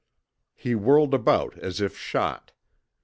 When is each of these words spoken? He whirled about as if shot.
He 0.55 0.73
whirled 0.73 1.13
about 1.13 1.59
as 1.59 1.79
if 1.79 1.95
shot. 1.95 2.53